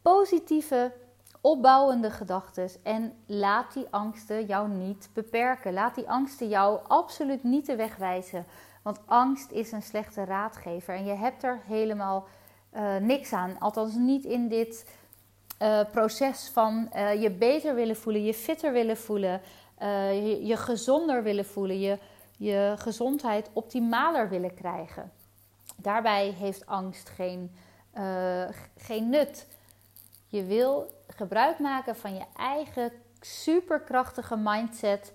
positieve, 0.02 0.92
opbouwende 1.42 2.12
gedachten. 2.12 2.70
En 2.84 3.14
laat 3.26 3.74
die 3.74 3.88
angsten 3.90 4.46
jou 4.46 4.70
niet 4.70 5.10
beperken. 5.14 5.74
Laat 5.74 5.96
die 5.96 6.10
angsten 6.10 6.48
jou 6.48 6.80
absoluut 6.88 7.44
niet 7.44 7.66
de 7.66 7.76
weg 7.76 7.96
wijzen. 7.96 8.46
Want 8.82 9.00
angst 9.06 9.52
is 9.52 9.72
een 9.72 9.82
slechte 9.82 10.24
raadgever. 10.24 10.96
En 10.96 11.06
je 11.06 11.14
hebt 11.14 11.44
er 11.44 11.60
helemaal 11.66 12.28
uh, 12.76 12.96
niks 12.96 13.34
aan. 13.34 13.56
Althans, 13.60 13.96
niet 13.96 14.26
in 14.26 14.48
dit 14.48 14.90
uh, 15.62 15.80
proces 15.92 16.50
van 16.54 16.90
uh, 16.96 17.22
je 17.22 17.32
beter 17.32 17.76
willen 17.76 17.96
voelen, 17.96 18.24
je 18.24 18.34
fitter 18.34 18.72
willen 18.72 18.98
voelen, 18.98 19.42
je, 19.80 20.40
je, 20.46 20.58
gezonder 20.58 21.24
willen 21.24 21.46
voelen, 21.46 21.80
je, 21.80 21.98
je 22.38 22.74
gezondheid 22.78 23.50
optimaler 23.54 24.30
willen 24.30 24.54
krijgen. 24.54 25.12
Daarbij 25.76 26.30
heeft 26.30 26.66
angst 26.66 27.10
geen, 27.10 27.52
geen 28.78 29.10
nut. 29.10 29.48
Je 30.28 30.46
wil 30.46 30.92
gebruik 31.08 31.60
maken 31.60 31.96
van 31.96 32.14
je 32.14 32.26
eigen 32.38 32.92
superkrachtige 33.20 34.38
mindset. 34.38 35.14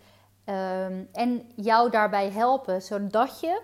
Um, 0.48 1.08
en 1.12 1.50
jou 1.54 1.90
daarbij 1.90 2.30
helpen, 2.30 2.82
zodat 2.82 3.40
je 3.40 3.62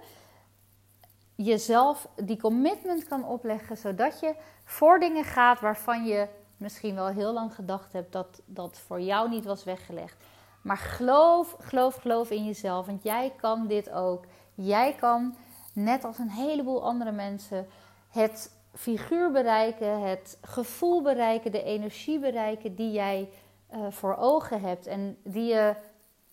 jezelf 1.34 2.08
die 2.24 2.40
commitment 2.40 3.08
kan 3.08 3.24
opleggen, 3.24 3.76
zodat 3.76 4.20
je 4.20 4.34
voor 4.64 4.98
dingen 4.98 5.24
gaat 5.24 5.60
waarvan 5.60 6.04
je 6.04 6.28
misschien 6.56 6.94
wel 6.94 7.06
heel 7.06 7.32
lang 7.32 7.54
gedacht 7.54 7.92
hebt 7.92 8.12
dat 8.12 8.42
dat 8.44 8.78
voor 8.78 9.00
jou 9.00 9.28
niet 9.28 9.44
was 9.44 9.64
weggelegd. 9.64 10.16
Maar 10.62 10.76
geloof, 10.76 11.56
geloof, 11.60 11.94
geloof 11.94 12.30
in 12.30 12.44
jezelf, 12.44 12.86
want 12.86 13.02
jij 13.02 13.32
kan 13.40 13.66
dit 13.66 13.90
ook. 13.90 14.24
Jij 14.54 14.94
kan, 14.94 15.34
net 15.72 16.04
als 16.04 16.18
een 16.18 16.30
heleboel 16.30 16.82
andere 16.82 17.12
mensen, 17.12 17.66
het 18.08 18.50
figuur 18.74 19.30
bereiken, 19.30 20.00
het 20.00 20.38
gevoel 20.40 21.02
bereiken, 21.02 21.52
de 21.52 21.62
energie 21.62 22.18
bereiken 22.18 22.74
die 22.74 22.92
jij 22.92 23.28
uh, 23.74 23.80
voor 23.90 24.16
ogen 24.16 24.60
hebt 24.60 24.86
en 24.86 25.18
die 25.24 25.44
je 25.44 25.74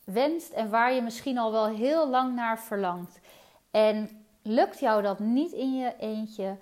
wenst 0.03 0.51
en 0.51 0.69
waar 0.69 0.93
je 0.93 1.01
misschien 1.01 1.38
al 1.38 1.51
wel 1.51 1.67
heel 1.67 2.10
lang 2.10 2.36
naar 2.36 2.60
verlangt. 2.60 3.19
En 3.72 4.25
lukt 4.41 4.79
jou 4.79 5.01
dat 5.01 5.19
niet 5.19 5.51
in 5.51 5.77
je 5.77 5.96
eentje, 6.00 6.58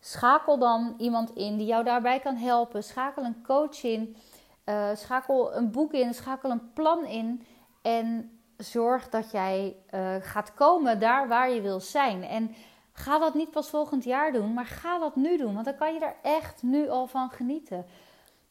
schakel 0.00 0.58
dan 0.58 0.94
iemand 0.98 1.34
in 1.34 1.56
die 1.56 1.66
jou 1.66 1.84
daarbij 1.84 2.18
kan 2.18 2.36
helpen. 2.36 2.84
Schakel 2.84 3.24
een 3.24 3.42
coach 3.42 3.82
in, 3.82 4.16
uh, 4.64 4.88
schakel 4.94 5.54
een 5.54 5.70
boek 5.70 5.92
in, 5.92 6.14
schakel 6.14 6.50
een 6.50 6.72
plan 6.72 7.04
in 7.04 7.46
en 7.82 8.38
zorg 8.56 9.08
dat 9.08 9.30
jij 9.30 9.76
uh, 9.94 10.14
gaat 10.20 10.54
komen 10.54 11.00
daar 11.00 11.28
waar 11.28 11.50
je 11.50 11.60
wil 11.60 11.80
zijn. 11.80 12.24
En 12.24 12.54
ga 12.98 13.18
dat 13.18 13.34
niet 13.34 13.50
pas 13.50 13.68
volgend 13.68 14.04
jaar 14.04 14.32
doen, 14.32 14.52
maar 14.52 14.66
ga 14.66 14.98
dat 14.98 15.16
nu 15.16 15.36
doen, 15.36 15.54
want 15.54 15.64
dan 15.64 15.76
kan 15.76 15.94
je 15.94 16.00
er 16.00 16.16
echt 16.22 16.62
nu 16.62 16.88
al 16.88 17.06
van 17.06 17.30
genieten. 17.30 17.86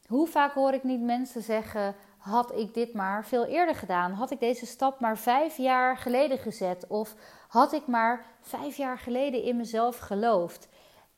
Hoe 0.06 0.26
vaak 0.26 0.52
hoor 0.52 0.72
ik 0.72 0.84
niet 0.84 1.00
mensen 1.00 1.42
zeggen: 1.42 1.94
had 2.18 2.56
ik 2.56 2.74
dit 2.74 2.94
maar 2.94 3.24
veel 3.24 3.44
eerder 3.44 3.74
gedaan? 3.74 4.12
Had 4.12 4.30
ik 4.30 4.40
deze 4.40 4.66
stap 4.66 5.00
maar 5.00 5.18
vijf 5.18 5.56
jaar 5.56 5.96
geleden 5.96 6.38
gezet? 6.38 6.86
Of 6.86 7.14
had 7.48 7.72
ik 7.72 7.86
maar 7.86 8.24
vijf 8.40 8.76
jaar 8.76 8.98
geleden 8.98 9.42
in 9.42 9.56
mezelf 9.56 9.98
geloofd? 9.98 10.68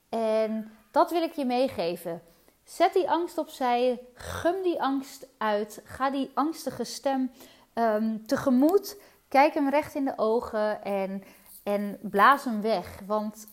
En 0.08 0.72
dat 0.90 1.10
wil 1.10 1.22
ik 1.22 1.32
je 1.32 1.44
meegeven. 1.44 2.22
Zet 2.64 2.92
die 2.92 3.10
angst 3.10 3.38
opzij, 3.38 4.00
gum 4.14 4.62
die 4.62 4.82
angst 4.82 5.26
uit, 5.38 5.82
ga 5.84 6.10
die 6.10 6.30
angstige 6.34 6.84
stem 6.84 7.30
um, 7.74 8.26
tegemoet, 8.26 9.00
kijk 9.28 9.54
hem 9.54 9.68
recht 9.68 9.94
in 9.94 10.04
de 10.04 10.12
ogen 10.16 10.84
en, 10.84 11.22
en 11.62 11.98
blaas 12.02 12.44
hem 12.44 12.60
weg. 12.60 13.00
Want 13.06 13.46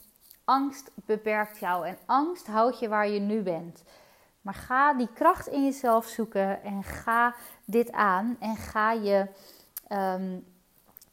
angst 0.44 0.92
beperkt 0.96 1.60
jou 1.60 1.88
en 1.88 1.98
angst 2.06 2.48
houdt 2.48 2.80
je 2.80 2.88
waar 2.88 3.08
je 3.08 3.20
nu 3.20 3.42
bent. 3.42 3.84
Maar 4.42 4.54
ga 4.54 4.94
die 4.94 5.10
kracht 5.14 5.48
in 5.48 5.64
jezelf 5.64 6.06
zoeken 6.06 6.64
en 6.64 6.84
ga 6.84 7.36
dit 7.66 7.92
aan 7.92 8.38
en 8.40 8.56
ga 8.56 8.92
je, 8.92 9.28
um, 9.90 10.46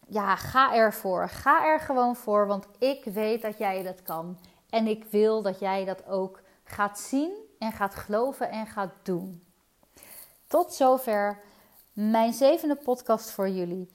ja, 0.07 0.37
ga 0.37 0.75
ervoor. 0.75 1.29
Ga 1.29 1.65
er 1.65 1.81
gewoon 1.81 2.17
voor, 2.17 2.47
want 2.47 2.67
ik 2.79 3.05
weet 3.05 3.43
dat 3.43 3.59
jij 3.59 3.83
dat 3.83 4.03
kan. 4.03 4.39
En 4.71 4.87
ik 4.87 5.05
wil 5.11 5.43
dat 5.43 5.59
jij 5.59 5.85
dat 5.85 6.07
ook 6.07 6.41
gaat 6.65 6.99
zien 6.99 7.33
en 7.59 7.73
gaat 7.73 7.95
geloven 7.95 8.51
en 8.51 8.67
gaat 8.67 8.93
doen. 9.03 9.45
Tot 10.47 10.75
zover 10.75 11.39
mijn 11.93 12.33
zevende 12.33 12.77
podcast 12.77 13.31
voor 13.31 13.49
jullie. 13.49 13.91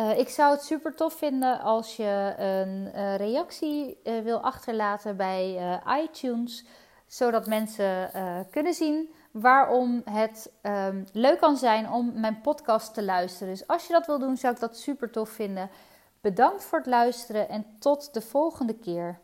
Uh, 0.00 0.18
ik 0.18 0.28
zou 0.28 0.52
het 0.52 0.62
super 0.62 0.94
tof 0.94 1.14
vinden 1.14 1.60
als 1.60 1.96
je 1.96 2.34
een 2.38 2.90
uh, 2.94 3.16
reactie 3.16 4.00
uh, 4.04 4.20
wil 4.20 4.40
achterlaten 4.40 5.16
bij 5.16 5.80
iTunes 6.02 6.64
zodat 7.06 7.46
mensen 7.46 8.10
kunnen 8.50 8.74
zien 8.74 9.10
waarom 9.30 10.02
het 10.04 10.52
um, 10.62 11.04
leuk 11.12 11.38
kan 11.38 11.56
zijn 11.56 11.90
om 11.90 12.20
mijn 12.20 12.40
podcast 12.40 12.94
te 12.94 13.04
luisteren. 13.04 13.52
Dus 13.52 13.66
als 13.66 13.86
je 13.86 13.92
dat 13.92 14.06
wil 14.06 14.18
doen, 14.18 14.36
zou 14.36 14.54
ik 14.54 14.60
dat 14.60 14.76
super 14.76 15.10
tof 15.10 15.28
vinden. 15.28 15.70
Bedankt 16.20 16.64
voor 16.64 16.78
het 16.78 16.86
luisteren 16.86 17.48
en 17.48 17.66
tot 17.78 18.14
de 18.14 18.20
volgende 18.20 18.78
keer. 18.78 19.18